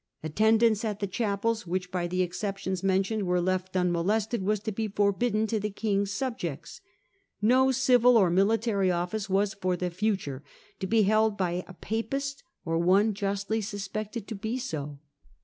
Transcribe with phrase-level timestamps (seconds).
[0.23, 4.87] Attendance at the chapels which by the exceptions mentioned were left unmolested was to be
[4.87, 6.81] forbidden to the King's sub jects.
[7.39, 10.43] No civil or military office was for the future
[10.79, 14.97] to be held by a Papist, or one 'justly suspected' to be so.